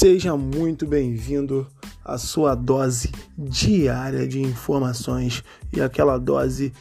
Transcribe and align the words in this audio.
Seja 0.00 0.34
muito 0.34 0.86
bem-vindo 0.86 1.68
à 2.02 2.16
sua 2.16 2.54
dose 2.54 3.12
diária 3.36 4.26
de 4.26 4.40
informações 4.40 5.44
e 5.70 5.78
aquela 5.78 6.16
dose 6.16 6.72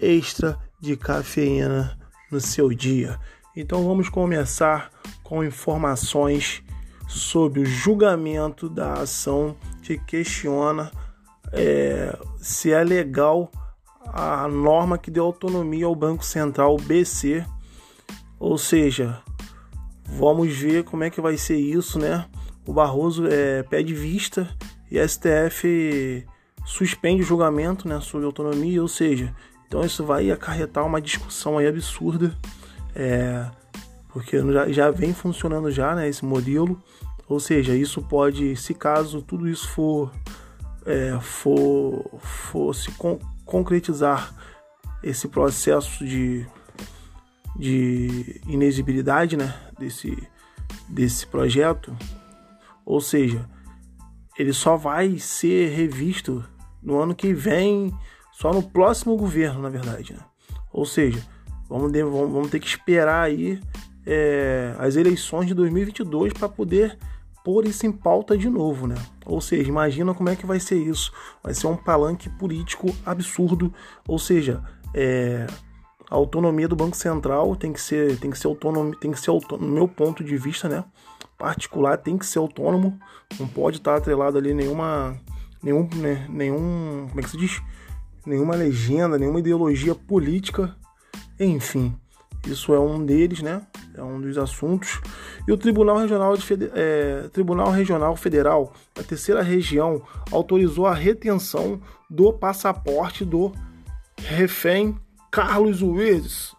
extra 0.00 0.56
de 0.80 0.96
cafeína 0.96 1.98
no 2.30 2.40
seu 2.40 2.68
dia. 2.68 3.18
Então 3.56 3.84
vamos 3.84 4.08
começar 4.08 4.92
com 5.24 5.42
informações 5.42 6.62
sobre 7.08 7.62
o 7.62 7.66
julgamento 7.66 8.68
da 8.68 8.92
ação 8.92 9.56
que 9.82 9.98
questiona 9.98 10.92
é, 11.52 12.16
se 12.40 12.70
é 12.70 12.84
legal 12.84 13.50
a 14.06 14.46
norma 14.46 14.96
que 14.96 15.10
deu 15.10 15.24
autonomia 15.24 15.86
ao 15.86 15.96
Banco 15.96 16.24
Central 16.24 16.76
BC, 16.76 17.44
ou 18.38 18.56
seja, 18.56 19.20
vamos 20.04 20.56
ver 20.56 20.84
como 20.84 21.02
é 21.02 21.10
que 21.10 21.20
vai 21.20 21.36
ser 21.36 21.56
isso, 21.56 21.98
né? 21.98 22.24
O 22.68 22.72
Barroso 22.74 23.26
é, 23.26 23.62
pede 23.62 23.94
vista 23.94 24.46
e 24.90 25.00
a 25.00 25.08
STF 25.08 26.26
suspende 26.66 27.22
o 27.22 27.24
julgamento 27.24 27.88
né, 27.88 27.98
sobre 27.98 28.26
autonomia, 28.26 28.82
ou 28.82 28.88
seja, 28.88 29.34
então 29.66 29.82
isso 29.82 30.04
vai 30.04 30.30
acarretar 30.30 30.84
uma 30.84 31.00
discussão 31.00 31.56
aí 31.56 31.66
absurda, 31.66 32.36
é, 32.94 33.46
porque 34.10 34.38
já, 34.52 34.68
já 34.70 34.90
vem 34.90 35.14
funcionando 35.14 35.70
já 35.70 35.94
né, 35.94 36.10
esse 36.10 36.22
modelo, 36.26 36.78
ou 37.26 37.40
seja, 37.40 37.74
isso 37.74 38.02
pode, 38.02 38.54
se 38.54 38.74
caso 38.74 39.22
tudo 39.22 39.48
isso 39.48 39.66
for, 39.70 40.12
é, 40.84 41.18
for, 41.22 42.20
for 42.20 42.74
se 42.74 42.90
con 42.92 43.18
concretizar 43.46 44.34
esse 45.02 45.26
processo 45.26 46.04
de, 46.04 46.46
de 47.56 48.42
inexigibilidade 48.46 49.38
né, 49.38 49.54
desse, 49.78 50.22
desse 50.86 51.26
projeto, 51.26 51.96
ou 52.88 53.02
seja, 53.02 53.46
ele 54.38 54.50
só 54.54 54.74
vai 54.74 55.18
ser 55.18 55.68
revisto 55.68 56.42
no 56.82 56.98
ano 56.98 57.14
que 57.14 57.34
vem, 57.34 57.94
só 58.32 58.50
no 58.50 58.62
próximo 58.62 59.14
governo, 59.14 59.60
na 59.60 59.68
verdade. 59.68 60.14
Né? 60.14 60.20
Ou 60.72 60.86
seja, 60.86 61.22
vamos, 61.68 61.92
ter, 61.92 62.02
vamos 62.02 62.48
ter 62.48 62.58
que 62.58 62.66
esperar 62.66 63.24
aí 63.24 63.60
é, 64.06 64.74
as 64.78 64.96
eleições 64.96 65.48
de 65.48 65.52
2022 65.52 66.32
para 66.32 66.48
poder 66.48 66.96
pôr 67.44 67.66
isso 67.66 67.86
em 67.86 67.92
pauta 67.92 68.38
de 68.38 68.48
novo, 68.48 68.86
né? 68.86 68.96
Ou 69.26 69.40
seja, 69.42 69.68
imagina 69.68 70.14
como 70.14 70.30
é 70.30 70.36
que 70.36 70.46
vai 70.46 70.58
ser 70.58 70.78
isso. 70.78 71.12
Vai 71.42 71.52
ser 71.52 71.66
um 71.66 71.76
palanque 71.76 72.30
político 72.30 72.88
absurdo. 73.04 73.70
Ou 74.06 74.18
seja, 74.18 74.64
é, 74.94 75.46
a 76.10 76.14
autonomia 76.14 76.68
do 76.68 76.76
Banco 76.76 76.96
Central 76.96 77.54
tem 77.56 77.72
que 77.72 77.80
ser, 77.80 78.18
tem 78.18 78.30
que 78.30 78.38
ser 78.38 78.46
autônomo, 78.46 78.94
tem 78.96 79.10
que 79.10 79.20
ser 79.20 79.30
autônomo, 79.30 79.68
no 79.68 79.74
meu 79.74 79.88
ponto 79.88 80.24
de 80.24 80.36
vista, 80.36 80.68
né? 80.68 80.84
particular 81.38 81.96
tem 81.96 82.18
que 82.18 82.26
ser 82.26 82.40
autônomo, 82.40 82.98
não 83.38 83.46
pode 83.46 83.76
estar 83.76 83.94
atrelado 83.94 84.36
ali 84.36 84.52
nenhuma 84.52 85.16
nenhum 85.62 85.88
né, 85.96 86.26
nenhum 86.28 87.06
como 87.08 87.20
é 87.20 87.22
que 87.22 87.30
se 87.30 87.36
diz 87.36 87.62
nenhuma 88.26 88.54
legenda, 88.54 89.16
nenhuma 89.16 89.38
ideologia 89.38 89.94
política, 89.94 90.76
enfim, 91.40 91.96
isso 92.46 92.74
é 92.74 92.78
um 92.78 93.04
deles, 93.04 93.40
né? 93.40 93.62
É 93.94 94.02
um 94.02 94.20
dos 94.20 94.36
assuntos. 94.36 95.00
E 95.46 95.52
o 95.52 95.56
Tribunal 95.56 95.96
Regional, 95.96 96.36
de 96.36 96.42
Fede 96.42 96.70
é, 96.74 97.28
Tribunal 97.32 97.70
Regional 97.70 98.14
Federal, 98.16 98.74
a 98.98 99.02
terceira 99.02 99.42
região, 99.42 100.02
autorizou 100.30 100.86
a 100.86 100.94
retenção 100.94 101.80
do 102.10 102.32
passaporte 102.32 103.24
do 103.24 103.52
refém 104.18 104.94
Carlos 105.30 105.82
Willis, 105.82 106.54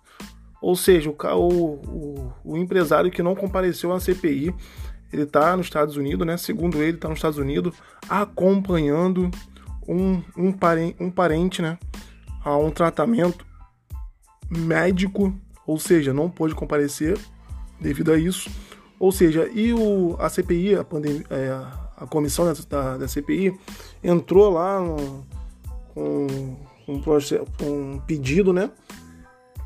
ou 0.62 0.75
seja, 0.75 1.09
o, 1.09 1.14
o, 1.14 2.34
o 2.44 2.58
empresário 2.58 3.12
que 3.12 3.23
não 3.23 3.36
compareceu 3.36 3.92
à 3.94 4.00
CPI, 4.00 4.53
ele 5.12 5.23
está 5.23 5.56
nos 5.56 5.66
Estados 5.66 5.95
Unidos, 5.95 6.25
né? 6.25 6.38
Segundo 6.38 6.81
ele, 6.84 6.97
está 6.97 7.07
nos 7.07 7.18
Estados 7.18 7.38
Unidos 7.38 7.75
acompanhando 8.07 9.31
um, 9.88 10.22
um, 10.38 10.52
parente, 10.52 10.96
um 11.00 11.09
parente, 11.09 11.62
né? 11.62 11.80
A 12.44 12.56
um 12.57 12.69
tratamento 12.69 13.46
médico, 14.50 15.34
ou 15.66 15.80
seja, 15.80 16.13
não 16.13 16.30
pôde 16.30 16.53
comparecer 16.53 17.18
devido 17.80 18.12
a 18.12 18.18
isso. 18.18 18.50
Ou 19.00 19.12
seja, 19.12 19.50
e 19.53 19.74
o, 19.74 20.16
a 20.19 20.30
CPI, 20.30 20.75
a, 20.75 20.86
é, 21.30 21.50
a 21.97 22.06
comissão 22.07 22.46
da, 22.69 22.97
da 22.97 23.07
CPI, 23.07 23.57
entrou 24.03 24.51
lá 24.51 24.80
no, 24.80 25.25
com 25.94 26.57
um, 26.91 27.94
um 27.95 28.00
pedido, 28.00 28.51
né? 28.51 28.69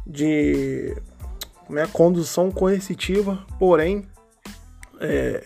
de 0.06 0.96
né, 1.70 1.88
condução 1.92 2.52
coercitiva, 2.52 3.46
porém, 3.58 4.06
é, 5.00 5.46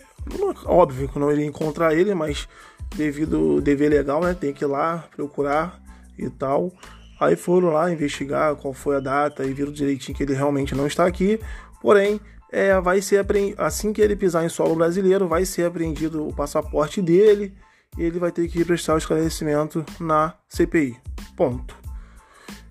óbvio 0.66 1.08
que 1.08 1.18
não 1.18 1.32
iria 1.32 1.46
encontrar 1.46 1.94
ele, 1.94 2.14
mas 2.14 2.48
devido 2.96 3.60
dever 3.60 3.88
legal, 3.88 4.20
né, 4.20 4.34
tem 4.34 4.52
que 4.52 4.64
ir 4.64 4.66
lá 4.66 5.08
procurar 5.14 5.80
e 6.18 6.28
tal. 6.28 6.72
Aí 7.20 7.34
foram 7.36 7.70
lá 7.70 7.90
investigar 7.90 8.54
qual 8.56 8.72
foi 8.72 8.96
a 8.96 9.00
data 9.00 9.44
e 9.44 9.52
viram 9.52 9.72
direitinho 9.72 10.16
que 10.16 10.22
ele 10.22 10.34
realmente 10.34 10.74
não 10.74 10.86
está 10.86 11.04
aqui. 11.04 11.40
Porém, 11.80 12.20
é, 12.50 12.80
vai 12.80 13.02
ser 13.02 13.26
assim 13.56 13.92
que 13.92 14.00
ele 14.00 14.14
pisar 14.14 14.44
em 14.44 14.48
solo 14.48 14.76
brasileiro, 14.76 15.26
vai 15.26 15.44
ser 15.44 15.64
apreendido 15.64 16.26
o 16.26 16.32
passaporte 16.32 17.02
dele 17.02 17.54
e 17.96 18.04
ele 18.04 18.18
vai 18.18 18.30
ter 18.30 18.48
que 18.48 18.64
prestar 18.64 18.94
o 18.94 18.98
esclarecimento 18.98 19.84
na 20.00 20.34
CPI. 20.48 20.96
Ponto 21.38 21.88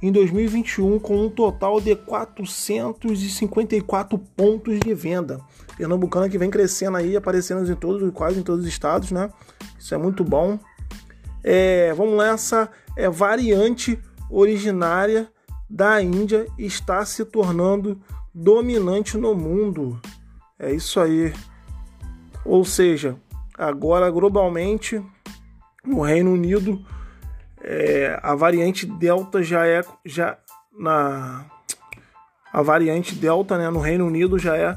em 0.00 0.10
2021 0.10 0.98
com 0.98 1.26
um 1.26 1.28
total 1.28 1.78
de 1.78 1.94
454 1.94 4.18
pontos 4.34 4.80
de 4.80 4.94
venda. 4.94 5.42
Pernambucana 5.76 6.30
que 6.30 6.38
vem 6.38 6.48
crescendo 6.48 6.96
aí, 6.96 7.14
aparecendo 7.14 7.70
em 7.70 7.76
todos, 7.76 8.10
quase 8.14 8.40
em 8.40 8.42
todos 8.42 8.64
os 8.64 8.68
estados, 8.68 9.12
né? 9.12 9.28
Isso 9.78 9.94
é 9.94 9.98
muito 9.98 10.24
bom. 10.24 10.58
É, 11.44 11.92
vamos 11.94 12.16
nessa 12.16 12.70
é 12.96 13.08
variante 13.08 13.98
originária 14.30 15.30
da 15.68 16.02
Índia 16.02 16.46
está 16.58 17.04
se 17.04 17.24
tornando 17.24 18.00
dominante 18.34 19.16
no 19.16 19.34
mundo. 19.34 20.00
É 20.58 20.72
isso 20.72 21.00
aí. 21.00 21.32
Ou 22.44 22.64
seja, 22.64 23.16
agora 23.56 24.10
globalmente 24.10 25.02
no 25.84 26.00
Reino 26.00 26.32
Unido 26.32 26.84
é, 27.60 28.18
a 28.22 28.34
variante 28.34 28.86
Delta 28.86 29.42
já 29.42 29.66
é 29.66 29.82
já 30.04 30.36
na 30.76 31.44
a 32.52 32.60
variante 32.60 33.14
Delta 33.14 33.56
né, 33.56 33.70
no 33.70 33.80
Reino 33.80 34.06
Unido 34.06 34.38
já 34.38 34.56
é 34.56 34.76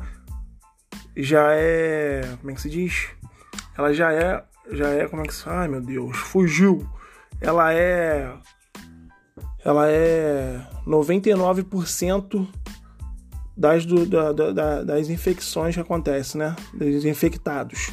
já 1.18 1.51
é 1.53 2.21
como 2.39 2.51
é 2.51 2.53
que 2.53 2.61
se 2.61 2.69
diz? 2.69 3.09
Ela 3.77 3.94
já 3.94 4.13
é 4.13 4.44
já 4.71 4.89
é 4.89 5.07
como 5.07 5.21
é 5.21 5.25
que 5.25 5.33
se 5.33 5.47
ai 5.47 5.67
meu 5.67 5.81
Deus 5.81 6.17
fugiu 6.17 6.88
ela 7.41 7.73
é 7.73 8.33
ela 9.63 9.89
é 9.89 10.62
99% 10.85 12.47
das, 13.57 13.85
do, 13.85 14.06
da, 14.06 14.31
da, 14.31 14.83
das 14.83 15.09
infecções 15.09 15.73
que 15.73 15.81
acontecem, 15.81 16.39
né? 16.39 16.56
Dos 16.71 17.03
infectados. 17.03 17.91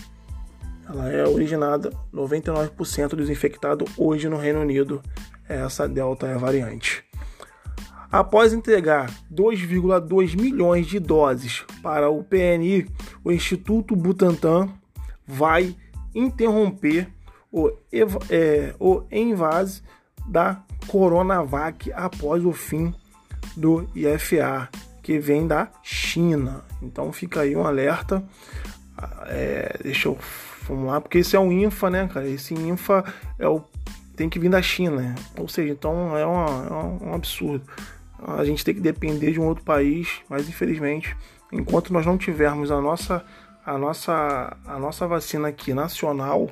ela 0.87 1.11
é 1.11 1.27
originada 1.27 1.91
99% 2.13 3.15
dos 3.15 3.31
infectados 3.31 3.91
hoje 3.97 4.29
no 4.29 4.37
Reino 4.37 4.61
Unido. 4.61 5.01
Essa 5.49 5.89
Delta 5.89 6.27
é 6.27 6.37
variante. 6.37 7.05
Após 8.11 8.53
entregar 8.53 9.11
2,2 9.33 10.39
milhões 10.39 10.87
de 10.87 10.99
doses 10.99 11.65
para 11.83 12.11
o 12.11 12.23
PNI, 12.23 12.87
o 13.25 13.33
Instituto 13.33 13.97
Butantan 13.97 14.69
vai 15.27 15.75
interromper 16.15 17.09
o, 17.51 17.71
é, 18.31 18.75
o 18.79 19.03
envase 19.11 19.83
da 20.27 20.63
Coronavac 20.87 21.93
após 21.93 22.45
o 22.45 22.53
fim 22.53 22.95
do 23.57 23.89
IFA, 23.95 24.69
que 25.03 25.19
vem 25.19 25.47
da 25.47 25.69
China. 25.83 26.65
Então 26.81 27.13
fica 27.13 27.41
aí 27.41 27.55
um 27.57 27.67
alerta. 27.67 28.23
É, 29.27 29.79
deixa 29.83 30.09
eu 30.09 30.19
lá, 30.69 31.01
porque 31.01 31.19
esse 31.19 31.35
é 31.35 31.41
um 31.41 31.51
INFA, 31.51 31.91
né, 31.91 32.09
cara? 32.09 32.29
Esse 32.29 32.55
INFA 32.55 33.05
é 33.39 33.49
o 33.49 33.63
tem 34.15 34.29
que 34.29 34.39
vir 34.39 34.51
da 34.51 34.61
China, 34.61 34.97
né? 34.97 35.15
ou 35.39 35.49
seja, 35.49 35.73
então 35.73 36.17
é, 36.17 36.25
uma, 36.25 36.47
é 37.01 37.07
um 37.07 37.15
absurdo 37.15 37.65
a 38.27 38.45
gente 38.45 38.65
tem 38.65 38.75
que 38.75 38.81
depender 38.81 39.33
de 39.33 39.41
um 39.41 39.47
outro 39.47 39.65
país, 39.65 40.21
mas 40.29 40.49
infelizmente, 40.49 41.17
enquanto 41.51 41.93
nós 41.93 42.07
não 42.07 42.17
tivermos 42.17 42.71
a 42.71 42.81
nossa 42.81 43.25
a 43.65 43.79
nossa 43.79 44.57
a 44.67 44.79
nossa 44.79 45.07
vacina 45.07 45.49
aqui 45.49 45.73
nacional 45.73 46.51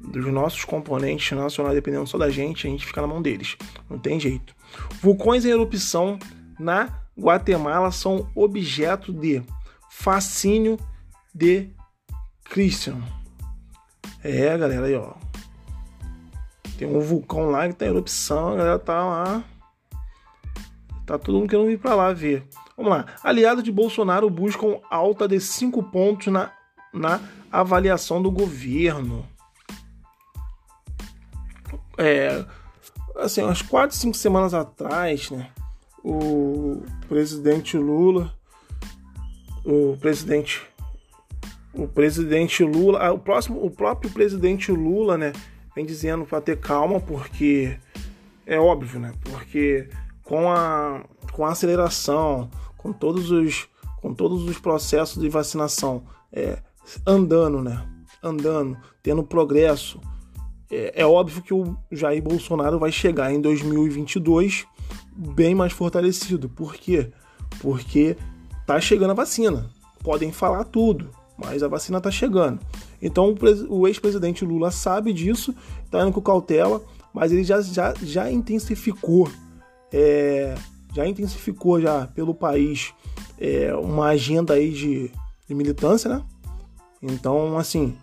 dos 0.00 0.26
nossos 0.32 0.64
componentes 0.64 1.36
nacionais 1.36 1.74
dependendo 1.74 2.06
só 2.06 2.16
da 2.16 2.30
gente, 2.30 2.66
a 2.66 2.70
gente 2.70 2.86
fica 2.86 3.00
na 3.00 3.06
mão 3.06 3.20
deles. 3.20 3.56
Não 3.88 3.98
tem 3.98 4.18
jeito. 4.18 4.54
Vulcões 5.02 5.44
em 5.44 5.50
erupção 5.50 6.18
na 6.58 7.00
Guatemala 7.18 7.90
são 7.92 8.28
objeto 8.34 9.12
de 9.12 9.42
fascínio 9.90 10.78
de 11.34 11.68
Christian. 12.44 13.00
É, 14.22 14.56
galera, 14.56 14.86
aí, 14.86 14.94
ó. 14.94 15.12
Tem 16.78 16.88
um 16.88 17.00
vulcão 17.00 17.50
lá 17.50 17.68
que 17.68 17.74
tá 17.74 17.84
em 17.84 17.88
erupção, 17.88 18.54
a 18.54 18.56
galera 18.56 18.78
tá 18.78 19.04
lá 19.04 19.44
Tá 21.10 21.18
todo 21.18 21.38
mundo 21.40 21.50
querendo 21.50 21.72
ir 21.72 21.76
para 21.76 21.96
lá 21.96 22.12
ver. 22.12 22.46
Vamos 22.80 22.96
lá. 22.96 23.04
Aliados 23.22 23.62
de 23.62 23.70
Bolsonaro 23.70 24.30
buscam 24.30 24.78
alta 24.88 25.28
de 25.28 25.38
5 25.38 25.82
pontos 25.82 26.28
na, 26.28 26.50
na 26.94 27.20
avaliação 27.52 28.22
do 28.22 28.30
governo. 28.30 29.28
É, 31.98 32.42
assim, 33.16 33.42
umas 33.42 33.60
4, 33.60 33.94
5 33.94 34.16
semanas 34.16 34.54
atrás, 34.54 35.30
né, 35.30 35.50
o 36.02 36.82
presidente 37.06 37.76
Lula, 37.76 38.34
o 39.62 39.98
presidente 40.00 40.62
o 41.74 41.86
presidente 41.86 42.64
Lula, 42.64 42.98
ah, 43.06 43.12
o 43.12 43.18
próximo, 43.18 43.62
o 43.62 43.70
próprio 43.70 44.10
presidente 44.10 44.72
Lula, 44.72 45.18
né, 45.18 45.34
vem 45.76 45.84
dizendo 45.84 46.24
para 46.24 46.40
ter 46.40 46.58
calma 46.58 46.98
porque 46.98 47.78
é 48.46 48.58
óbvio, 48.58 48.98
né? 48.98 49.12
Porque 49.22 49.86
com 50.24 50.50
a, 50.50 51.04
com 51.32 51.44
a 51.44 51.50
aceleração, 51.50 52.48
com 52.82 52.92
todos 52.92 53.30
os, 53.30 53.68
com 54.00 54.14
todos 54.14 54.42
os 54.48 54.58
processos 54.58 55.20
de 55.20 55.28
vacinação 55.28 56.02
é, 56.32 56.58
andando, 57.06 57.62
né? 57.62 57.86
Andando, 58.22 58.76
tendo 59.02 59.22
progresso. 59.22 60.00
É, 60.70 61.02
é 61.02 61.06
óbvio 61.06 61.42
que 61.42 61.52
o 61.52 61.76
Jair 61.92 62.22
Bolsonaro 62.22 62.78
vai 62.78 62.90
chegar 62.90 63.32
em 63.32 63.40
2022 63.40 64.66
bem 65.14 65.54
mais 65.54 65.72
fortalecido. 65.72 66.48
Por 66.48 66.74
quê? 66.74 67.12
Porque 67.60 68.16
tá 68.66 68.80
chegando 68.80 69.10
a 69.10 69.14
vacina. 69.14 69.70
Podem 70.02 70.32
falar 70.32 70.64
tudo, 70.64 71.10
mas 71.36 71.62
a 71.62 71.68
vacina 71.68 72.00
tá 72.00 72.10
chegando. 72.10 72.60
Então 73.02 73.34
o 73.68 73.86
ex-presidente 73.86 74.44
Lula 74.44 74.70
sabe 74.70 75.12
disso, 75.12 75.54
tá 75.90 76.02
indo 76.02 76.12
com 76.12 76.22
cautela, 76.22 76.82
mas 77.12 77.30
ele 77.30 77.44
já, 77.44 77.60
já, 77.60 77.92
já 78.02 78.30
intensificou 78.30 79.30
é, 79.92 80.54
já 80.92 81.06
intensificou 81.06 81.80
já 81.80 82.06
pelo 82.08 82.34
país 82.34 82.92
é, 83.38 83.74
uma 83.74 84.06
agenda 84.08 84.54
aí 84.54 84.70
de, 84.70 85.10
de, 85.48 85.54
militância, 85.54 86.08
né? 86.08 86.22
Então, 87.02 87.56
assim, 87.56 87.96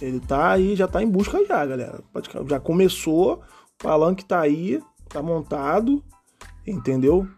ele 0.00 0.20
tá 0.20 0.50
aí, 0.50 0.74
já 0.74 0.88
tá 0.88 1.02
em 1.02 1.08
busca 1.08 1.44
já, 1.46 1.64
galera. 1.64 2.02
Já 2.48 2.58
começou, 2.58 3.42
o 3.74 3.82
palanque 3.82 4.24
tá 4.24 4.40
aí, 4.40 4.82
tá 5.08 5.22
montado, 5.22 6.02
entendeu? 6.66 7.28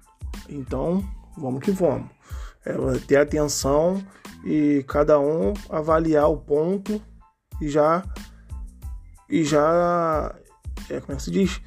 Então, 0.48 1.04
vamos 1.36 1.62
que 1.62 1.70
vamos. 1.70 2.08
É, 2.64 2.72
ter 3.06 3.16
atenção 3.16 4.02
e 4.44 4.84
cada 4.88 5.18
um 5.18 5.52
avaliar 5.68 6.30
o 6.30 6.36
ponto 6.36 7.02
e 7.60 7.68
já 7.68 8.04
e 9.28 9.44
já 9.44 10.34
é, 10.88 11.00
como 11.00 11.12
é 11.12 11.16
que 11.16 11.22
se 11.22 11.30
diz? 11.30 11.60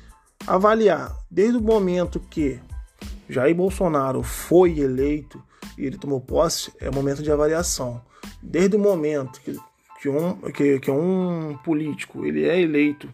avaliar 0.48 1.16
desde 1.30 1.58
o 1.58 1.62
momento 1.62 2.20
que 2.20 2.60
Jair 3.30 3.56
Bolsonaro 3.56 4.22
foi 4.24 4.80
eleito 4.80 5.42
e 5.78 5.86
ele 5.86 5.98
tomou 5.98 6.22
posse, 6.22 6.72
é 6.80 6.90
momento 6.90 7.24
de 7.24 7.32
avaliação. 7.32 8.02
Desde 8.42 8.76
o 8.76 8.80
momento 8.80 9.42
que, 9.42 9.58
que, 10.02 10.10
um, 10.10 10.34
que, 10.52 10.80
que 10.80 10.92
um 10.92 11.58
político 11.64 12.26
ele 12.26 12.46
é 12.46 12.60
eleito, 12.60 13.10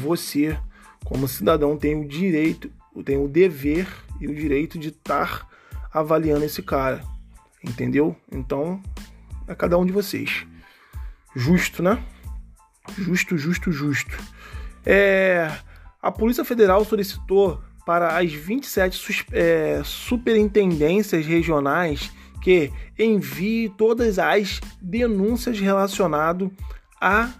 você, 0.00 0.58
como 1.04 1.28
cidadão, 1.28 1.76
tem 1.76 1.94
o 2.00 2.06
direito, 2.06 2.70
tem 3.04 3.16
o 3.16 3.28
dever 3.28 3.88
e 4.20 4.26
o 4.26 4.34
direito 4.34 4.78
de 4.78 4.88
estar 4.88 5.48
avaliando 5.92 6.44
esse 6.44 6.62
cara. 6.62 7.02
Entendeu? 7.62 8.14
Então, 8.30 8.82
é 9.48 9.54
cada 9.54 9.78
um 9.78 9.86
de 9.86 9.92
vocês. 9.92 10.46
Justo, 11.34 11.82
né? 11.82 12.02
Justo, 12.98 13.38
justo, 13.38 13.72
justo. 13.72 14.16
É 14.84 15.50
a 16.04 16.12
Polícia 16.12 16.44
Federal 16.44 16.84
solicitou 16.84 17.62
para 17.84 18.18
as 18.18 18.32
27 18.32 19.26
é, 19.32 19.82
superintendências 19.84 21.26
regionais 21.26 22.10
que 22.42 22.70
envie 22.98 23.70
todas 23.70 24.18
as 24.18 24.60
denúncias 24.80 25.58
relacionadas 25.58 26.50
a 27.00 27.30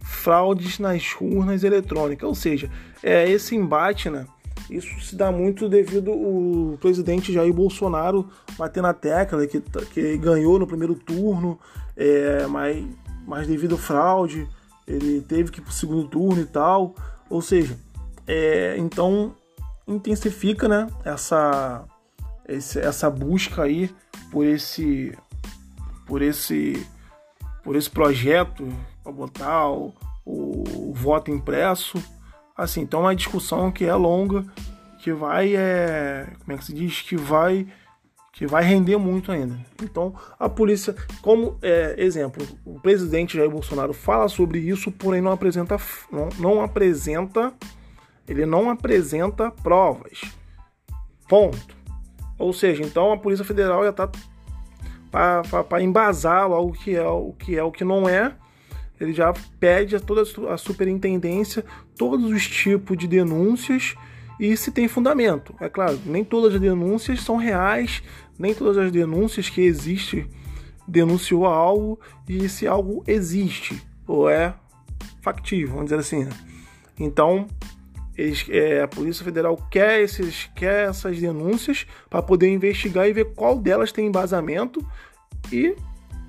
fraudes 0.00 0.78
nas 0.78 1.14
urnas 1.20 1.62
eletrônicas. 1.62 2.26
Ou 2.26 2.34
seja, 2.34 2.70
é, 3.02 3.28
esse 3.30 3.54
embate, 3.54 4.08
né? 4.08 4.26
Isso 4.70 4.98
se 5.00 5.14
dá 5.14 5.30
muito 5.30 5.68
devido 5.68 6.10
ao 6.10 6.78
presidente 6.78 7.32
Jair 7.32 7.52
Bolsonaro 7.52 8.28
bater 8.58 8.82
na 8.82 8.92
tecla 8.92 9.46
que, 9.46 9.60
que 9.92 10.16
ganhou 10.16 10.58
no 10.58 10.66
primeiro 10.66 10.94
turno, 10.94 11.58
é, 11.96 12.46
mas, 12.46 12.84
mas 13.26 13.46
devido 13.46 13.76
à 13.76 13.78
fraude, 13.78 14.48
ele 14.86 15.20
teve 15.20 15.50
que 15.50 15.60
ir 15.60 15.62
para 15.62 15.70
o 15.70 15.74
segundo 15.74 16.08
turno 16.08 16.40
e 16.40 16.46
tal. 16.46 16.94
Ou 17.28 17.42
seja, 17.42 17.78
é, 18.26 18.76
então 18.78 19.34
intensifica 19.86 20.68
né, 20.68 20.88
essa, 21.04 21.84
esse, 22.48 22.78
essa 22.78 23.10
busca 23.10 23.62
aí 23.62 23.94
por 24.30 24.44
esse 24.44 25.16
por 26.06 26.22
esse 26.22 26.86
por 27.62 27.76
esse 27.76 27.90
projeto 27.90 28.66
para 29.02 29.12
botar 29.12 29.70
o, 29.70 29.94
o, 30.24 30.92
voto 30.94 31.30
impresso 31.30 32.02
assim 32.56 32.80
então 32.80 33.00
é 33.00 33.02
uma 33.04 33.16
discussão 33.16 33.70
que 33.70 33.84
é 33.84 33.94
longa 33.94 34.44
que 35.00 35.12
vai 35.12 35.54
é, 35.54 36.28
como 36.40 36.52
é 36.52 36.58
que 36.58 36.64
se 36.64 36.72
diz 36.72 37.02
que 37.02 37.16
vai 37.16 37.66
que 38.36 38.46
vai 38.46 38.62
render 38.62 38.98
muito 38.98 39.32
ainda. 39.32 39.58
Então, 39.82 40.14
a 40.38 40.46
polícia, 40.46 40.94
como 41.22 41.56
é, 41.62 41.94
exemplo, 41.96 42.46
o 42.66 42.78
presidente 42.78 43.34
Jair 43.34 43.50
Bolsonaro 43.50 43.94
fala 43.94 44.28
sobre 44.28 44.58
isso, 44.58 44.92
porém 44.92 45.22
não 45.22 45.32
apresenta, 45.32 45.78
não, 46.12 46.28
não 46.38 46.60
apresenta 46.60 47.54
ele 48.28 48.46
não 48.46 48.70
apresenta 48.70 49.50
provas. 49.50 50.20
Ponto. 51.28 51.76
Ou 52.38 52.52
seja, 52.52 52.82
então 52.82 53.12
a 53.12 53.16
Polícia 53.16 53.44
Federal 53.44 53.82
já 53.84 53.90
está 53.90 54.10
para 55.10 55.82
embasar 55.82 56.48
logo 56.48 56.70
o 56.70 56.72
que 56.72 56.94
é 56.94 57.06
o 57.06 57.32
que 57.32 57.56
é 57.56 57.62
o 57.62 57.72
que 57.72 57.84
não 57.84 58.08
é. 58.08 58.34
Ele 59.00 59.12
já 59.12 59.32
pede 59.60 59.96
a 59.96 60.00
toda 60.00 60.22
a 60.52 60.56
superintendência 60.56 61.64
todos 61.96 62.30
os 62.30 62.46
tipos 62.46 62.96
de 62.96 63.06
denúncias 63.06 63.94
e 64.40 64.56
se 64.56 64.70
tem 64.70 64.88
fundamento. 64.88 65.54
É 65.60 65.68
claro, 65.68 65.98
nem 66.04 66.24
todas 66.24 66.54
as 66.54 66.60
denúncias 66.60 67.22
são 67.22 67.36
reais, 67.36 68.02
nem 68.38 68.54
todas 68.54 68.76
as 68.78 68.90
denúncias 68.90 69.48
que 69.48 69.60
existe 69.60 70.28
denunciou 70.86 71.46
algo 71.46 71.98
e 72.28 72.48
se 72.48 72.66
algo 72.66 73.02
existe 73.06 73.82
ou 74.06 74.28
é 74.30 74.54
factível, 75.20 75.74
vamos 75.74 75.86
dizer 75.86 75.98
assim. 75.98 76.24
Né? 76.24 76.30
Então, 76.98 77.46
eles, 78.16 78.46
é, 78.48 78.82
a 78.82 78.88
Polícia 78.88 79.24
Federal 79.24 79.56
quer, 79.70 80.00
esses, 80.00 80.48
quer 80.54 80.88
essas 80.88 81.18
denúncias 81.18 81.86
para 82.08 82.22
poder 82.22 82.48
investigar 82.48 83.08
e 83.08 83.12
ver 83.12 83.34
qual 83.34 83.58
delas 83.58 83.92
tem 83.92 84.06
embasamento 84.06 84.84
e 85.52 85.76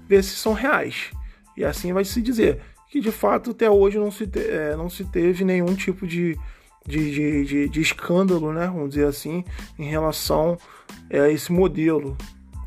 ver 0.08 0.24
se 0.24 0.36
são 0.36 0.54
reais. 0.54 1.12
E 1.56 1.64
assim 1.64 1.94
vai 1.94 2.04
se 2.04 2.22
dizer 2.22 2.60
que 2.90 3.00
de 3.00 3.12
fato 3.12 3.52
até 3.52 3.70
hoje 3.70 3.98
não 3.98 4.12
se, 4.12 4.28
te, 4.28 4.40
é, 4.40 4.76
não 4.76 4.90
se 4.90 5.06
teve 5.06 5.44
nenhum 5.44 5.76
tipo 5.76 6.06
de, 6.06 6.38
de, 6.86 7.12
de, 7.12 7.46
de, 7.46 7.70
de 7.70 7.82
escândalo, 7.82 8.52
né? 8.52 8.68
Vamos 8.68 8.90
dizer 8.90 9.08
assim, 9.08 9.44
em 9.80 9.90
relação 9.90 10.58
a 11.12 11.30
esse 11.30 11.52
modelo. 11.52 12.18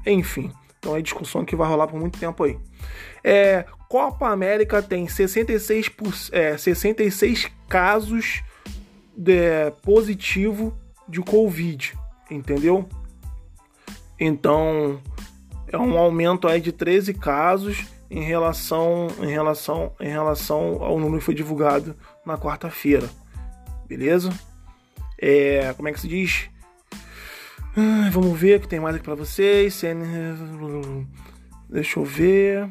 Enfim, 0.07 0.51
Então 0.79 0.97
é 0.97 1.03
discussão 1.03 1.45
que 1.45 1.57
vai 1.57 1.69
rolar 1.69 1.89
por 1.89 2.01
muito 2.01 2.19
tempo 2.19 2.43
aí. 2.45 2.59
É, 3.23 3.67
Copa 3.89 4.29
América 4.29 4.83
tem 4.83 5.07
66, 5.07 5.89
por, 5.91 6.13
é, 6.33 6.57
66 6.57 7.51
casos 7.69 8.43
de, 9.21 9.71
positivo 9.83 10.75
de 11.07 11.21
Covid, 11.21 11.95
entendeu? 12.31 12.89
Então 14.19 15.01
é 15.69 15.77
um 15.77 15.99
aumento 15.99 16.49
aí 16.49 16.61
de 16.61 16.73
13 16.73 17.13
casos 17.15 17.85
em 18.11 18.23
relação 18.23 19.09
em 19.21 19.31
relação 19.31 19.93
em 20.01 20.09
relação 20.09 20.83
ao 20.83 20.99
número 20.99 21.19
que 21.19 21.25
foi 21.25 21.35
divulgado 21.35 21.95
na 22.25 22.39
quarta-feira. 22.39 23.09
Beleza? 23.87 24.31
É, 25.19 25.75
como 25.75 25.89
é 25.89 25.93
que 25.93 26.01
se 26.01 26.09
diz? 26.09 26.49
Vamos 28.11 28.39
ver 28.39 28.57
o 28.57 28.61
que 28.61 28.69
tem 28.69 28.81
mais 28.81 28.97
aqui 28.97 29.05
para 29.05 29.15
vocês. 29.15 29.83
Deixa 31.69 32.01
eu 32.01 32.05
ver. 32.05 32.71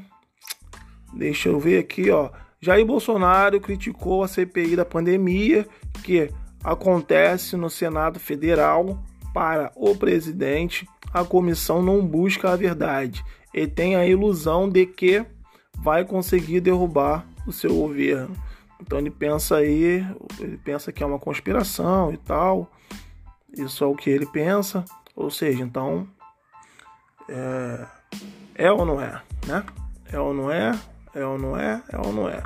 Deixa 1.13 1.49
eu 1.49 1.59
ver 1.59 1.79
aqui, 1.79 2.09
ó. 2.09 2.31
Jair 2.61 2.85
Bolsonaro 2.85 3.59
criticou 3.59 4.23
a 4.23 4.27
CPI 4.27 4.75
da 4.75 4.83
pandemia 4.83 5.65
que 6.03 6.29
acontece 6.63 7.55
no 7.55 7.69
Senado 7.69 8.19
Federal. 8.19 9.01
Para 9.33 9.71
o 9.75 9.95
presidente, 9.95 10.87
a 11.13 11.23
comissão 11.23 11.81
não 11.81 12.05
busca 12.05 12.51
a 12.51 12.55
verdade 12.55 13.23
e 13.53 13.67
tem 13.67 13.95
a 13.95 14.05
ilusão 14.05 14.67
de 14.67 14.85
que 14.85 15.23
vai 15.77 16.03
conseguir 16.03 16.59
derrubar 16.59 17.25
o 17.45 17.51
seu 17.51 17.73
governo. 17.73 18.35
Então 18.81 18.97
ele 18.97 19.11
pensa 19.11 19.57
aí, 19.57 20.05
ele 20.39 20.57
pensa 20.57 20.91
que 20.91 21.03
é 21.03 21.05
uma 21.05 21.19
conspiração 21.19 22.11
e 22.11 22.17
tal. 22.17 22.71
Isso 23.55 23.83
é 23.83 23.87
o 23.87 23.95
que 23.95 24.09
ele 24.09 24.25
pensa. 24.25 24.83
Ou 25.15 25.29
seja, 25.29 25.61
então 25.61 26.07
é, 27.27 27.85
é 28.55 28.71
ou 28.71 28.85
não 28.85 29.01
é, 29.01 29.21
né? 29.45 29.63
É 30.11 30.19
ou 30.19 30.33
não 30.33 30.51
é? 30.51 30.77
É 31.13 31.25
ou 31.25 31.37
não 31.37 31.57
é? 31.57 31.81
É 31.91 31.97
ou 31.97 32.13
não 32.13 32.27
é? 32.27 32.41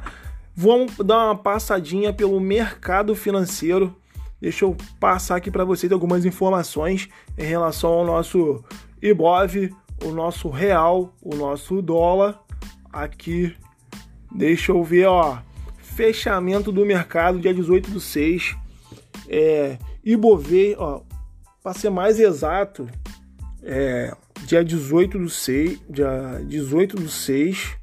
Vamos 0.56 0.96
dar 0.98 1.26
uma 1.26 1.38
passadinha 1.38 2.14
pelo 2.14 2.40
mercado 2.40 3.16
financeiro. 3.16 3.96
Deixa 4.40 4.66
eu 4.66 4.76
passar 5.00 5.38
aqui 5.38 5.50
para 5.50 5.66
vocês 5.66 5.92
algumas 5.92 6.26
informações 6.26 7.10
em 7.38 7.46
relação 7.46 7.92
ao 7.92 8.06
nosso 8.06 8.64
IBOV, 9.02 9.74
o 10.04 10.12
nosso 10.12 10.50
real, 10.50 11.14
o 11.22 11.36
nosso 11.36 11.82
dólar. 11.82 12.40
Aqui, 12.92 13.56
deixa 14.32 14.72
eu 14.72 14.84
ver, 14.84 15.08
ó. 15.08 15.40
Fechamento 15.78 16.72
do 16.72 16.86
mercado, 16.86 17.40
dia 17.40 17.54
18 17.54 17.92
do 17.92 18.00
6. 18.00 18.56
É, 19.30 19.78
Ibovê, 20.04 20.76
ó, 20.78 21.02
para 21.62 21.74
ser 21.74 21.90
mais 21.90 22.20
exato, 22.20 22.88
é, 23.64 24.14
dia 24.46 24.64
18 24.64 25.18
do 25.18 25.30
6, 25.30 25.80
dia 25.90 26.42
18 26.46 26.98
do 26.98 27.10
6, 27.10 27.78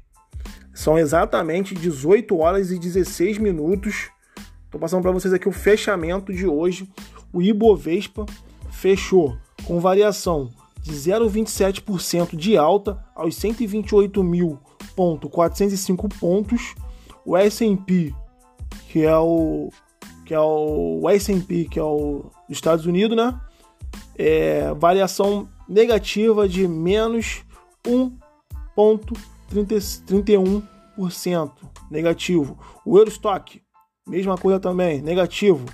são 0.73 0.97
exatamente 0.97 1.75
18 1.75 2.37
horas 2.37 2.71
e 2.71 2.79
16 2.79 3.37
minutos. 3.37 4.09
Estou 4.65 4.79
passando 4.79 5.01
para 5.01 5.11
vocês 5.11 5.33
aqui 5.33 5.49
o 5.49 5.51
fechamento 5.51 6.33
de 6.33 6.47
hoje. 6.47 6.89
O 7.33 7.41
Ibovespa 7.41 8.25
fechou 8.71 9.37
com 9.65 9.79
variação 9.79 10.49
de 10.81 10.93
0,27% 10.93 12.35
de 12.35 12.57
alta 12.57 13.03
aos 13.15 13.35
128.405 13.35 16.19
pontos. 16.19 16.75
O 17.25 17.37
S&P, 17.37 18.13
que 18.89 19.03
é 19.03 19.17
o 19.17 19.69
que 20.25 20.33
é 20.33 20.39
o 20.39 21.07
S&P, 21.09 21.65
que 21.65 21.77
é 21.77 21.83
o 21.83 22.31
dos 22.47 22.57
Estados 22.57 22.85
Unidos, 22.85 23.17
né? 23.17 23.37
É, 24.17 24.73
variação 24.75 25.49
negativa 25.67 26.47
de 26.47 26.65
menos 26.67 27.43
1,31% 29.53 31.51
negativo. 31.89 32.59
O 32.85 32.97
Eurostock, 32.97 33.61
mesma 34.07 34.37
coisa 34.37 34.59
também, 34.59 35.01
negativo, 35.01 35.65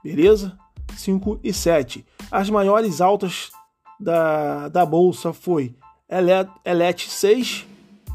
Beleza? 0.03 0.59
5 0.97 1.41
e 1.43 1.53
7. 1.53 2.07
As 2.31 2.49
maiores 2.51 3.01
altas 3.01 3.51
da, 3.99 4.69
da 4.69 4.85
bolsa 4.85 5.33
foi 5.33 5.75
Elet 6.09 7.11
6 7.11 7.67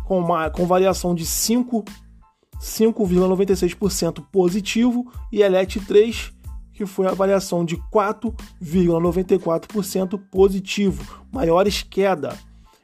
com, 0.06 0.20
uma, 0.20 0.50
com 0.50 0.66
variação 0.66 1.14
de 1.14 1.26
5,96% 1.26 4.24
positivo 4.32 5.12
e 5.32 5.42
Elet 5.42 5.80
3 5.80 6.34
que 6.74 6.86
foi 6.86 7.06
a 7.06 7.14
variação 7.14 7.64
de 7.64 7.78
4,94% 7.94 10.20
positivo. 10.32 11.22
Maiores 11.32 11.84
queda 11.84 12.36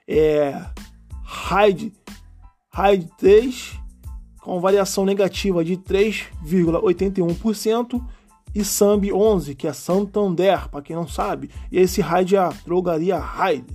é 0.07 0.63
Hyde, 1.23 1.91
Hyde 2.69 3.09
3 3.17 3.79
com 4.41 4.59
variação 4.61 5.03
negativa 5.03 5.65
de 5.65 5.75
3,81% 5.77 7.99
e 8.53 8.63
Sambi 8.63 9.11
11, 9.13 9.55
que 9.55 9.67
é 9.67 9.73
Santander, 9.73 10.69
para 10.69 10.81
quem 10.81 10.95
não 10.95 11.07
sabe. 11.07 11.49
E 11.71 11.79
esse 11.79 12.01
Hyde 12.01 12.35
é 12.35 12.39
a 12.39 12.49
drogaria 12.65 13.17
Hyde. 13.17 13.65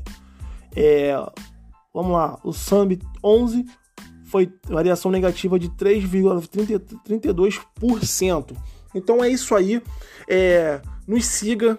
É, 0.75 1.15
vamos 1.93 2.13
lá, 2.13 2.39
o 2.43 2.53
Sambi 2.53 2.99
11 3.23 3.67
foi 4.25 4.51
variação 4.67 5.11
negativa 5.11 5.59
de 5.59 5.69
3,32%. 5.69 8.57
Então 8.95 9.23
é 9.23 9.29
isso 9.29 9.55
aí. 9.55 9.83
É, 10.29 10.81
nos 11.07 11.27
siga 11.27 11.77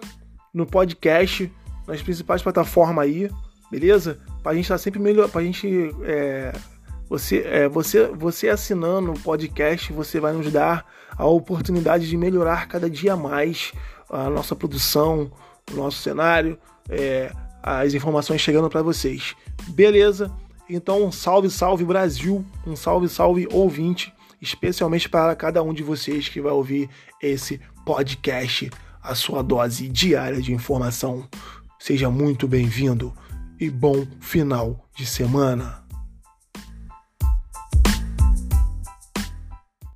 no 0.52 0.64
podcast, 0.64 1.52
nas 1.86 2.00
principais 2.00 2.40
plataformas 2.42 3.04
aí, 3.04 3.28
beleza? 3.70 4.18
Pra 4.42 4.54
gente 4.54 4.64
estar 4.64 4.74
tá 4.74 4.78
sempre 4.78 5.00
melhor, 5.00 5.28
pra 5.28 5.42
gente 5.42 5.90
é, 6.02 6.52
você, 7.08 7.38
é, 7.46 7.68
você, 7.68 8.06
você 8.08 8.48
assinando 8.48 9.12
o 9.12 9.18
podcast, 9.18 9.92
você 9.92 10.20
vai 10.20 10.32
nos 10.32 10.50
dar 10.50 10.84
a 11.16 11.26
oportunidade 11.26 12.08
de 12.08 12.16
melhorar 12.16 12.66
cada 12.66 12.88
dia 12.88 13.16
mais 13.16 13.72
a 14.08 14.28
nossa 14.30 14.54
produção, 14.54 15.30
o 15.72 15.76
nosso 15.76 15.98
cenário, 15.98 16.58
é, 16.88 17.32
as 17.62 17.94
informações 17.94 18.40
chegando 18.40 18.68
para 18.68 18.82
vocês. 18.82 19.34
Beleza? 19.68 20.30
Então, 20.68 21.04
um 21.04 21.12
salve, 21.12 21.50
salve 21.50 21.84
Brasil, 21.84 22.44
um 22.66 22.76
salve, 22.76 23.08
salve 23.08 23.46
ouvinte, 23.52 24.12
especialmente 24.40 25.08
para 25.08 25.34
cada 25.36 25.62
um 25.62 25.72
de 25.72 25.82
vocês 25.82 26.28
que 26.28 26.40
vai 26.40 26.52
ouvir 26.52 26.88
esse 27.22 27.60
podcast, 27.84 28.70
a 29.02 29.14
sua 29.14 29.42
dose 29.42 29.88
diária 29.88 30.40
de 30.40 30.52
informação. 30.52 31.28
Seja 31.78 32.08
muito 32.10 32.48
bem-vindo 32.48 33.12
e 33.60 33.70
bom 33.70 34.06
final 34.20 34.88
de 34.94 35.04
semana. 35.04 35.83